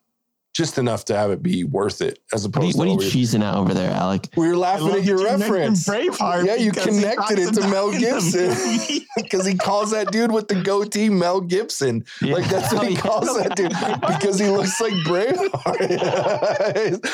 [0.53, 2.97] Just enough to have it be worth it as What are you, what are you
[2.99, 4.29] cheesing out over there, Alec?
[4.37, 5.87] we were laughing at your reference.
[5.89, 9.07] Braveheart Yeah, you connected it to Mel it in the Gibson.
[9.17, 12.05] because he calls that dude with the goatee Mel Gibson.
[12.21, 13.71] Like that's what he calls that dude
[14.19, 17.01] because he looks like Braveheart.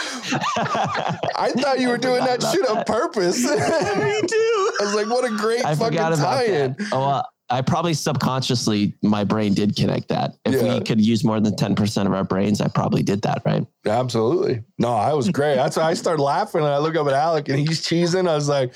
[1.37, 3.43] I thought you were doing that shit about on purpose.
[3.43, 4.73] Me too.
[4.81, 6.75] I was like, what a great I fucking tie-in.
[6.79, 6.89] that.
[6.93, 10.33] Oh, well, I probably subconsciously, my brain did connect that.
[10.45, 10.75] If Yeah.
[10.75, 13.65] we could use more than 10% of our brains, I probably did that, right?
[13.87, 14.65] Absolutely.
[14.79, 15.55] No, I was great.
[15.55, 18.29] That's why I started laughing and I look up at Alec and he's cheesing.
[18.29, 18.75] I was like,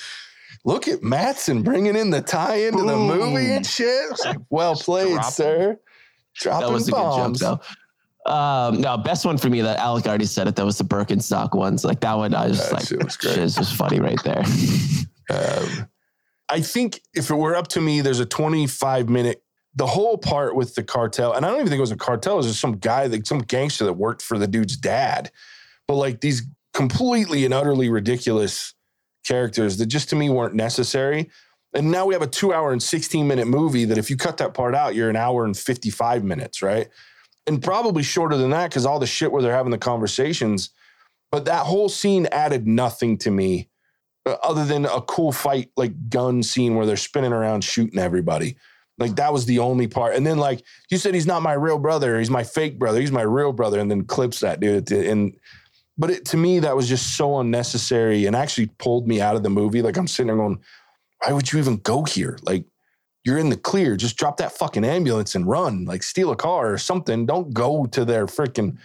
[0.64, 4.10] look at Matson bringing in the tie into the movie and shit.
[4.24, 5.78] Like, well played, dropping- sir.
[6.36, 7.38] Dropping that was a bombs.
[7.40, 7.62] good joke,
[8.26, 8.32] though.
[8.32, 10.54] Um, no, best one for me that Alec already said it.
[10.54, 11.84] That was the Birkenstock ones.
[11.84, 13.34] Like that one, I was just like, shit was great.
[13.34, 14.44] shit is just funny right there.
[15.30, 15.88] Um,
[16.50, 19.42] I think if it were up to me, there's a 25 minute,
[19.74, 22.34] the whole part with the cartel, and I don't even think it was a cartel,
[22.34, 25.30] it was just some guy, like some gangster that worked for the dude's dad.
[25.86, 26.42] But like these
[26.74, 28.74] completely and utterly ridiculous
[29.24, 31.30] characters that just to me weren't necessary.
[31.72, 34.38] And now we have a two hour and 16 minute movie that if you cut
[34.38, 36.88] that part out, you're an hour and 55 minutes, right?
[37.46, 40.70] And probably shorter than that because all the shit where they're having the conversations.
[41.30, 43.69] But that whole scene added nothing to me
[44.26, 48.54] Uh, other than a cool fight like gun scene where they're spinning around shooting everybody.
[48.98, 50.14] Like that was the only part.
[50.14, 52.18] And then like you said, he's not my real brother.
[52.18, 53.00] He's my fake brother.
[53.00, 53.80] He's my real brother.
[53.80, 54.92] And then clips that dude.
[54.92, 55.34] And
[55.96, 59.42] but it, to me, that was just so unnecessary and actually pulled me out of
[59.42, 59.80] the movie.
[59.80, 60.60] Like I'm sitting there going,
[61.24, 62.38] why would you even go here?
[62.42, 62.66] Like
[63.24, 63.96] you're in the clear.
[63.96, 65.86] Just drop that fucking ambulance and run.
[65.86, 67.24] Like steal a car or something.
[67.24, 68.76] Don't go to their freaking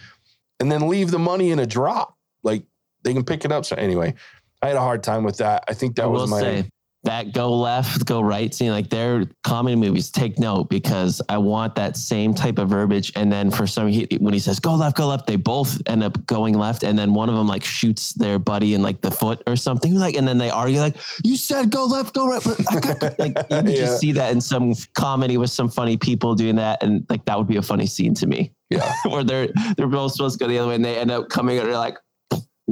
[0.60, 2.16] and then leave the money in a drop.
[2.42, 2.64] Like
[3.02, 3.64] they can pick it up.
[3.64, 4.14] So anyway,
[4.62, 5.64] I had a hard time with that.
[5.68, 6.64] I think that I was my say,
[7.04, 11.76] that go left, go right scene, like their comedy movies, take note because I want
[11.76, 13.12] that same type of verbiage.
[13.14, 16.02] And then for some, he, when he says go left, go left, they both end
[16.02, 16.82] up going left.
[16.82, 19.94] And then one of them like shoots their buddy in like the foot or something.
[19.94, 22.42] Like, and then they argue like, you said go left, go right.
[22.42, 23.76] But I got, like, you can Yeah.
[23.76, 26.82] just see that in some comedy with some funny people doing that.
[26.82, 28.92] And like, that would be a funny scene to me Yeah.
[29.04, 31.56] where they're, they're both supposed to go the other way and they end up coming
[31.58, 31.98] and they're like,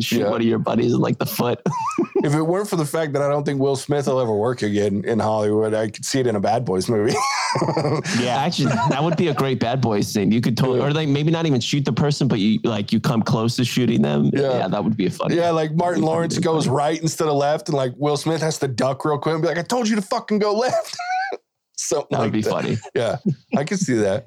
[0.00, 0.30] shoot Yeah.
[0.30, 1.60] one of your buddies in like the foot.
[2.24, 4.62] if it weren't for the fact that I don't think Will Smith will ever work
[4.62, 7.14] again in Hollywood, I could see it in a Bad Boys movie.
[8.18, 10.32] Yeah, actually, that would be a great bad boys scene.
[10.32, 10.86] You could totally, Yeah.
[10.86, 13.64] or like maybe not even shoot the person, but you like you come close to
[13.64, 14.30] shooting them.
[14.32, 14.40] Yeah.
[14.58, 15.36] Yeah, that would be a funny.
[15.36, 18.66] yeah, like Martin Lawrence goes right instead of left, and like Will Smith has to
[18.66, 20.96] duck real quick and be like, I told you to fucking go left.
[21.76, 22.50] Something that like would be that.
[22.50, 22.76] funny.
[22.96, 23.18] Yeah,
[23.56, 24.26] I can see that.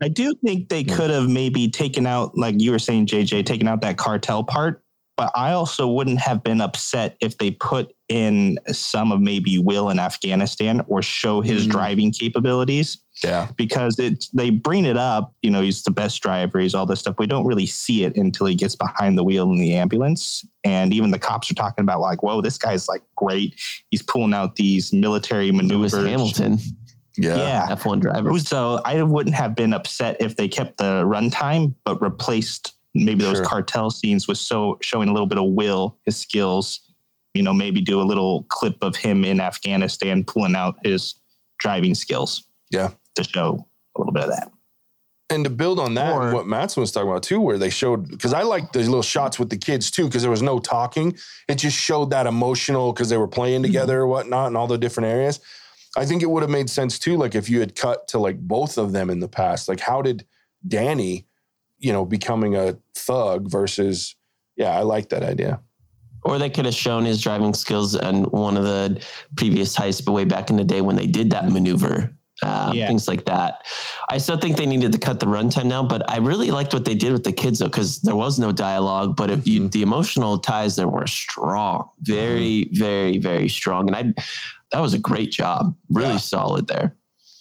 [0.00, 3.66] I do think they could have maybe taken out, like you were saying, JJ, taken
[3.66, 4.79] out that cartel part.
[5.20, 9.90] But I also wouldn't have been upset if they put in some of maybe Will
[9.90, 11.70] in Afghanistan or show his Mm.
[11.72, 13.48] driving capabilities Yeah.
[13.58, 15.34] because it's they bring it up.
[15.42, 16.58] You know, he's the best driver.
[16.58, 17.16] He's all this stuff.
[17.18, 20.94] We don't really see it until he gets behind the wheel in the ambulance, and
[20.94, 23.54] even the cops are talking about like, "Whoa, this guy's like great.
[23.90, 26.58] He's pulling out these military Lewis maneuvers." Hamilton,
[27.18, 27.36] Yeah.
[27.36, 27.66] Yeah.
[27.68, 28.38] F1 driver.
[28.38, 33.36] So I wouldn't have been upset if they kept the runtime, but replaced maybe those
[33.38, 33.44] Sure.
[33.46, 36.80] cartel scenes with so showing a little bit of Will, his skills.
[37.34, 41.14] You know, maybe do a little clip of him in Afghanistan pulling out his
[41.60, 42.42] driving skills.
[42.72, 42.90] Yeah.
[43.14, 44.50] To show a little bit of that.
[45.32, 48.08] And to build on that, Or- what Matson was talking about too, where they showed
[48.08, 51.16] because I like those little shots with the kids too, because there was no talking.
[51.46, 54.76] It just showed that emotional because they were playing together or whatnot and all the
[54.76, 55.38] different areas.
[55.96, 58.40] I think it would have made sense too, like if you had cut to like
[58.40, 59.68] both of them in the past.
[59.68, 60.26] Like how did
[60.66, 61.26] Danny,
[61.80, 64.14] you know, becoming a thug versus
[64.56, 65.60] yeah, I like that idea.
[66.22, 69.02] Or they could have shown his driving skills on one of the
[69.36, 72.88] previous heists, but way back in the day when they did that maneuver, um, Yeah.
[72.88, 73.64] things like that.
[74.10, 76.84] I still think they needed to cut the runtime now, but I really liked what
[76.84, 79.16] they did with the kids though, because there was no dialogue.
[79.16, 84.22] But if you, the emotional ties there were strong, very, very, very strong, and I
[84.72, 86.18] that was a great job, really Yeah.
[86.18, 86.94] solid there.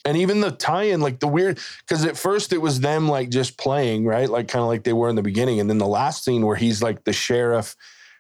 [0.06, 3.58] And even the tie-in, like the weird, because at first it was them like just
[3.58, 4.30] playing, right?
[4.30, 5.60] Like kind of like they were in the beginning.
[5.60, 7.76] And then the last scene where he's like the sheriff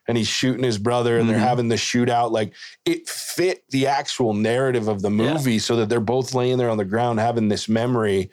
[0.07, 1.41] and he's shooting his brother and they're Mhm.
[1.47, 2.53] having the shootout, like
[2.85, 5.33] it fit the actual narrative of the Yeah.
[5.33, 8.29] movie so that they're both laying there on the ground having this memory.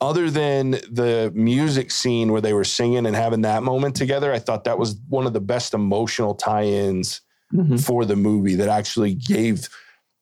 [0.00, 4.38] Other than the music scene where they were singing and having that moment together, I
[4.38, 7.20] thought that was one of the best emotional tie-ins
[7.80, 9.68] for the movie that actually gave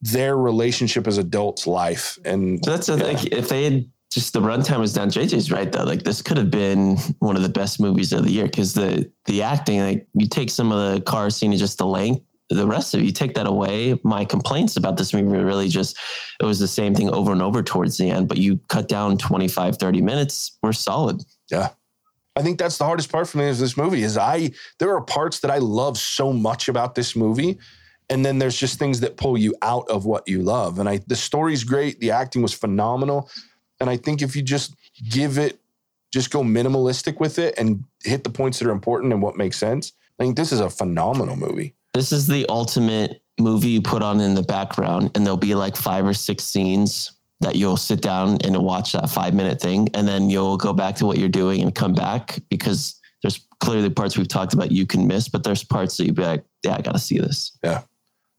[0.01, 2.19] their relationship as adults life.
[2.25, 3.17] And So that's the Yeah.
[3.17, 3.29] thing.
[3.33, 5.85] If they had just the runtime was down, JJ's right though.
[5.85, 9.11] Like this could have been one of the best movies of the year because the
[9.27, 12.67] the acting, like you take some of the car scene and just the length, the
[12.67, 13.99] rest of it, you take that away.
[14.05, 15.99] My complaints about this movie were really just
[16.41, 19.19] it was the same thing over and over towards the end, but you cut down
[19.19, 21.23] 25, 30 minutes, we're solid.
[21.51, 21.71] Yeah.
[22.37, 25.01] I think that's the hardest part for me is this movie is I there are
[25.03, 27.59] parts that I love so much about this movie
[28.11, 30.79] and then there's just things that pull you out of what you love.
[30.79, 32.01] And I the story's great.
[32.01, 33.31] The acting was phenomenal.
[33.81, 34.75] And I think if you just
[35.11, 35.61] give it
[36.13, 39.59] just go minimalistic with it and hit the points that are important and what makes
[39.59, 41.75] sense I think this is a phenomenal movie.
[41.95, 45.77] This is the ultimate movie you put on in the background, and there'll be like
[45.77, 50.09] five or six scenes that you'll sit down and watch that five minute thing, and
[50.09, 54.19] then you'll go back to what you're doing and come back because there's clearly parts
[54.19, 56.81] we've talked about you can miss, but there's parts that you'd be like, yeah, I
[56.81, 57.57] got to see this.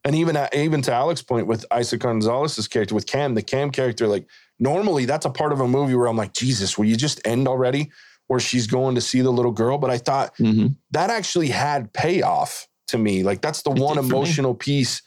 [0.05, 3.69] And even at, even to Alex's point with Eiza Gonzalez's character with Cam, the Cam
[3.69, 4.25] character, like
[4.59, 7.47] normally that's a part of a movie where I'm like, Jesus, will you just end
[7.47, 7.91] already?
[8.27, 9.77] Where she's going to see the little girl.
[9.77, 10.75] But I thought Mhm.
[10.91, 13.23] that actually had payoff to me.
[13.23, 15.01] Like that's the It one emotional piece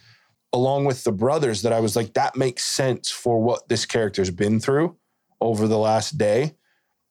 [0.52, 4.31] along with the brothers that I was like, that makes sense for what this character's
[4.31, 4.96] been through
[5.40, 6.55] over the last day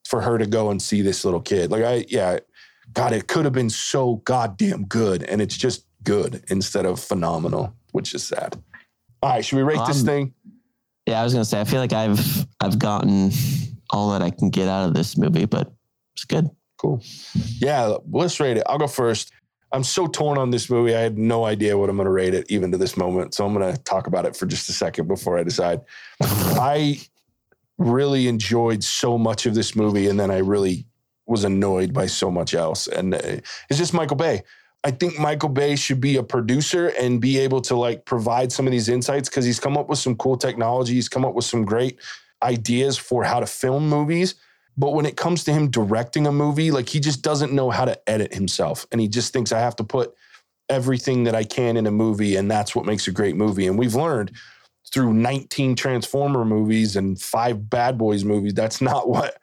[0.06, 1.72] for her to go and see this little kid.
[1.72, 2.40] Like I, yeah,
[2.94, 5.24] God, it could have been so goddamn good.
[5.24, 8.62] And it's just good instead of phenomenal, which is sad.
[9.22, 10.34] All right, should we rate this Um, thing?
[11.08, 13.32] Yeah, I was gonna say, I feel like I've I've gotten
[13.90, 15.72] all that I can get out of this movie, but
[16.16, 16.50] it's good.
[16.78, 17.04] Cool.
[17.60, 18.64] Yeah, let's rate it.
[18.68, 19.32] I'll go first.
[19.74, 20.96] I'm so torn on this movie.
[20.96, 23.34] I had no idea what I'm going to rate it even to this moment.
[23.34, 25.80] So I'm going to talk about it for just a second before I decide.
[26.22, 27.00] I
[27.78, 30.88] really enjoyed so much of this movie, and then I really
[31.28, 32.88] was annoyed by so much else.
[32.88, 33.20] And uh,
[33.70, 34.42] it's just Michael Bay.
[34.84, 38.66] I think Michael Bay should be a producer and be able to like provide some
[38.66, 40.96] of these insights because he's come up with some cool technology.
[40.96, 42.00] He's come up with some great
[42.42, 44.36] ideas for how to film movies.
[44.78, 47.86] But when it comes to him directing a movie, like he just doesn't know how
[47.86, 48.88] to edit himself.
[48.92, 50.16] And he just thinks I have to put
[50.70, 53.68] everything that I can in a movie, and that's what makes a great movie.
[53.68, 54.32] And we've learned
[54.92, 59.38] through 19 Transformer movies and five Bad Boys movies, that's not what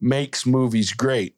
[0.00, 1.36] makes movies great.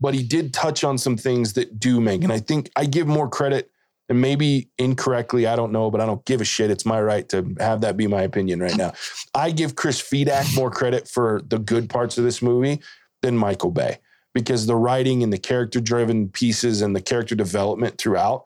[0.00, 3.06] But he did touch on some things that do make, and I think I give
[3.06, 3.70] more credit,
[4.08, 6.70] and maybe incorrectly, I don't know, but I don't give a shit.
[6.70, 8.92] It's my right to have that be my opinion right now.
[9.34, 12.80] I give Chris Fedak more credit for the good parts of this movie
[13.22, 13.98] than Michael Bay
[14.34, 18.44] because the writing and the character driven pieces and the character development throughout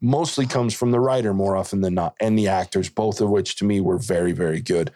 [0.00, 3.56] mostly comes from the writer more often than not, and the actors, both of which
[3.56, 4.90] to me were very, very good.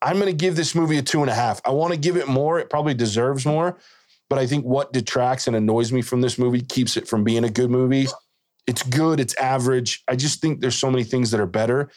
[0.00, 1.60] I'm going to give this movie a two and a half.
[1.64, 2.58] I want to give it more.
[2.58, 3.78] It probably deserves more.
[4.28, 7.44] But I think what detracts and annoys me from this movie keeps it from being
[7.44, 8.06] a good movie.
[8.66, 10.02] It's good, it's average.
[10.08, 11.90] I just think there's so many things that are better.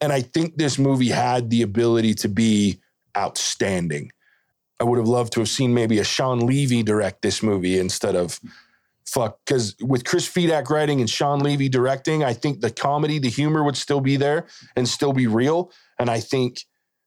[0.00, 2.80] And I think this movie had the ability to be
[3.16, 4.12] outstanding.
[4.80, 8.16] I would have loved to have seen maybe a Shawn Levy direct this movie instead
[8.16, 8.40] of
[9.06, 9.38] fuck.
[9.44, 13.62] Because with Chris Fedak writing and Shawn Levy directing, I think the comedy, the humor
[13.62, 15.70] would still be there and still be real.
[15.98, 16.64] And I think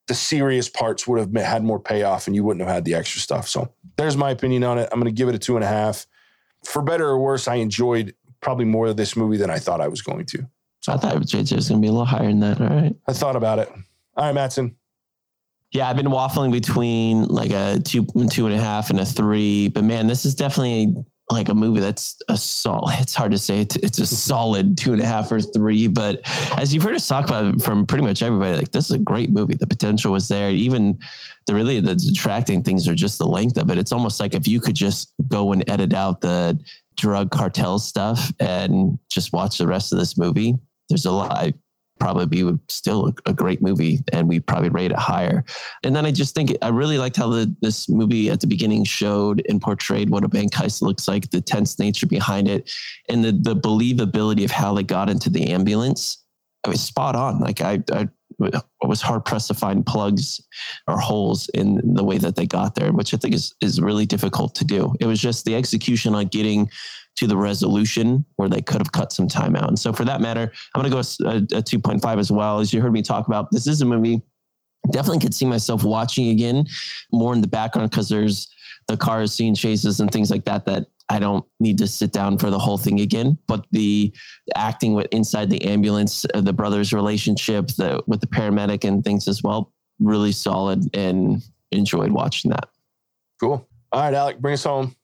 [0.07, 3.21] the serious parts would have had more payoff and you wouldn't have had the extra
[3.21, 3.47] stuff.
[3.47, 4.87] So there's my opinion on it.
[4.91, 6.05] I'm going to give it a two and a half.
[6.63, 9.87] For better or worse, I enjoyed probably more of this movie than I thought I
[9.87, 10.47] was going to.
[10.81, 12.61] So I thought JJ was going to be a little higher than that.
[12.61, 12.95] All right.
[13.07, 13.69] I thought about it.
[14.15, 14.75] All right, Matson.
[15.71, 19.67] Yeah, I've been waffling between like a two, two and a half, and a three.
[19.69, 20.95] But man, this is definitely
[21.31, 22.95] like a movie that's a solid.
[22.99, 26.21] It's hard to say it's, it's a solid two and a half or three, but
[26.57, 29.31] as you've heard us talk about from pretty much everybody, like this is a great
[29.31, 29.55] movie.
[29.55, 30.51] The potential was there.
[30.51, 30.97] Even
[31.47, 33.77] the really the detracting things are just the length of it.
[33.77, 36.59] It's almost like if you could just go and edit out the
[36.95, 40.55] drug cartel stuff and just watch the rest of this movie.
[40.89, 41.53] There's a lot
[41.99, 45.43] probably be still a, a, great movie and we probably rate it higher.
[45.83, 48.83] And then I just think I really liked how the, this movie at the beginning
[48.83, 52.71] showed and portrayed what a bank heist looks like, the tense nature behind it,
[53.09, 56.23] and the the believability of how they got into the ambulance.
[56.65, 57.39] I was spot on.
[57.39, 58.07] Like I, I,
[58.41, 60.41] I was hard pressed to find plugs
[60.87, 64.05] or holes in the way that they got there, which I think is is really
[64.05, 64.93] difficult to do.
[64.99, 66.69] It was just the execution on getting
[67.15, 69.69] to the resolution where they could have cut some time out.
[69.69, 72.59] And so, for that matter, I'm going to go a, a 2.5 as well.
[72.59, 74.21] As you heard me talk about, this is a movie
[74.91, 76.65] definitely could see myself watching again
[77.11, 78.49] more in the background because there's
[78.87, 82.37] the car scene chases, and things like that that I don't need to sit down
[82.37, 83.37] for the whole thing again.
[83.47, 84.13] But the
[84.55, 89.27] acting with inside the ambulance, uh, the brothers' relationship, the with the paramedic and things
[89.27, 91.41] as well, really solid and
[91.71, 92.69] enjoyed watching that.
[93.39, 93.67] Cool.
[93.91, 94.95] All right, Alec, bring us home.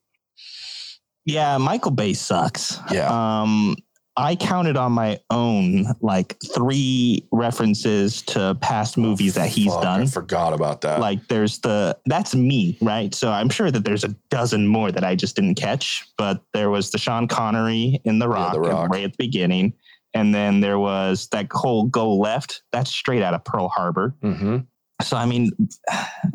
[1.26, 2.80] Yeah, Michael Bay sucks.
[2.92, 3.10] Yeah.
[3.10, 3.76] Um,
[4.18, 10.02] I counted on my own like three references to past movies that he's Fuck, done.
[10.02, 11.00] I forgot about that.
[11.00, 13.16] Like there's the that's me, right?
[13.16, 16.70] So I'm sure that there's a dozen more that I just didn't catch, but there
[16.70, 18.90] was the Sean Connery in The Rock, The Rock.
[18.92, 19.74] right at the beginning.
[20.14, 22.64] And then there was that whole go left.
[22.74, 24.14] That's straight out of Pearl Harbor.
[24.22, 24.58] mm-hmm.
[25.04, 25.52] So I mean,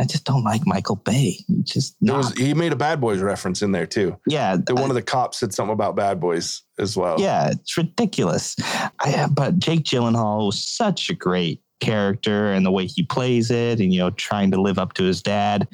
[0.01, 1.39] I just don't like Michael Bay.
[1.63, 4.19] Just there was he made a Bad Boys reference in there too.
[4.27, 4.57] yeah.
[4.71, 7.21] One of the cops said something about Bad Boys as well.
[7.21, 8.57] Yeah, it's ridiculous.
[9.01, 13.51] I, uh, but Jake Gyllenhaal was such a great character and the way he plays
[13.51, 15.69] it and, you know, trying to live up to his dad,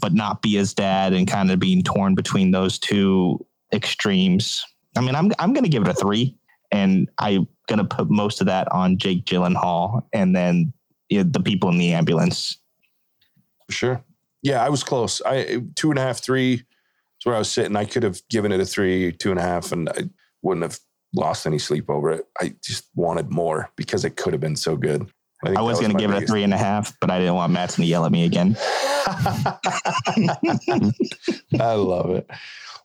[0.00, 4.64] but not be his dad and kind of being torn between those two extremes.
[4.96, 6.36] I mean, I'm, I'm going to give it a three
[6.70, 10.72] and I'm going to put most of that on Jake Gyllenhaal and then
[11.08, 12.58] you know, the people in the ambulance.
[13.66, 14.04] For sure.
[14.42, 15.22] Yeah, I was close.
[15.24, 16.54] I two and a half, three.
[16.54, 16.64] is
[17.24, 17.76] where I was sitting.
[17.76, 20.04] I could have given it a three, two and a half, and I
[20.42, 20.78] wouldn't have
[21.14, 22.26] lost any sleep over it.
[22.40, 25.06] I just wanted more because it could have been so good.
[25.44, 27.18] think I was that going to give it a three and a half, but I
[27.18, 28.56] didn't want Matson to yell at me again.
[31.58, 32.28] I love it.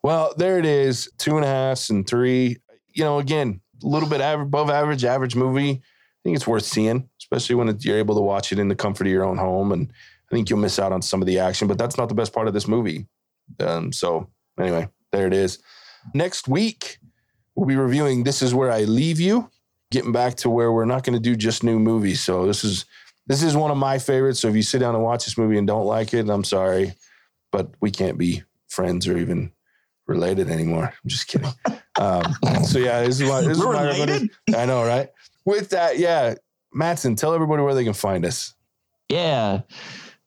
[0.02, 1.10] Well, there it is.
[1.18, 2.58] Two and a halfs and three.
[2.94, 5.72] You know, again, a little bit above average, average movie.
[5.72, 8.76] I think it's worth seeing, especially when it, you're able to watch it in the
[8.76, 9.72] comfort of your own home.
[9.72, 9.92] And
[10.30, 12.34] I think you'll miss out on some of the action, but that's not the best
[12.34, 13.08] part of this movie.
[13.60, 15.60] Um, so anyway, there it is.
[16.14, 17.00] Next week,
[17.56, 19.50] we'll be reviewing This Is Where I Leave You,
[19.92, 22.22] getting back to where we're not going to do just new movies.
[22.22, 22.86] So this is
[23.26, 24.40] this is one of my favorites.
[24.40, 26.94] So if you sit down and watch this movie and don't like it, I'm sorry,
[27.52, 29.52] but we can't be friends or even
[30.08, 30.86] related anymore.
[30.86, 31.52] I'm just kidding.
[32.00, 34.30] Um, so yeah, this is my this We're my related?
[34.56, 35.10] I know, right?
[35.44, 36.36] With that, yeah,
[36.72, 38.54] Matson, tell everybody where they can find us.
[39.10, 39.64] Yeah.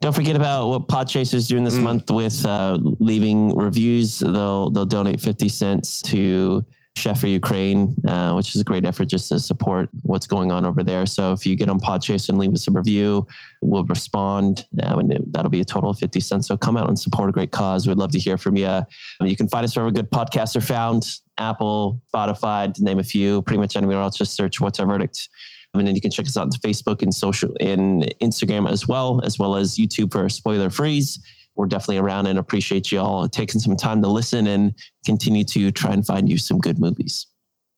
[0.02, 1.82] Don't forget about what Podchaser is doing this Mm.
[1.84, 4.18] month with uh, leaving reviews.
[4.18, 6.64] They'll they'll donate fifty cents to
[6.96, 10.66] Chef for Ukraine, uh, which is a great effort just to support what's going on
[10.66, 11.06] over there.
[11.06, 13.26] So if you get on Podchaser and leave us a review,
[13.62, 14.66] we'll respond.
[14.82, 16.48] Uh, and that'll be a total of 50 cents.
[16.48, 17.86] So come out and support a great cause.
[17.86, 18.82] We'd love to hear from you.
[19.22, 23.40] You can find us wherever good podcasts are found Apple, Spotify, to name a few,
[23.42, 24.18] pretty much anywhere else.
[24.18, 25.28] Just search What's Our Verdict.
[25.74, 29.20] And then you can check us out on Facebook and social and Instagram as well,
[29.24, 31.18] as well as YouTube for spoiler freeze.
[31.54, 35.70] We're definitely around and appreciate you all taking some time to listen and continue to
[35.70, 37.26] try and find you some good movies.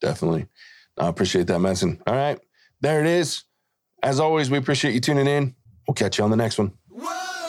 [0.01, 0.47] Definitely.
[0.99, 2.01] I appreciate that, Matson.
[2.07, 2.38] All right.
[2.80, 3.45] There it is.
[4.03, 5.55] As always, we appreciate you tuning in.
[5.88, 6.72] We'll catch you on the next one.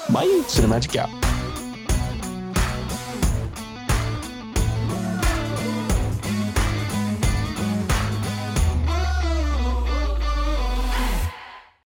[0.09, 0.25] Bye.
[0.47, 1.24] Cinemagic out.